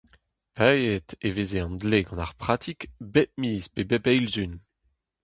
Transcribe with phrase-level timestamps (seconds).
[0.55, 2.81] Paeet e veze an dle gant ar pratik
[3.13, 4.53] bep miz pe bep eil sizhun.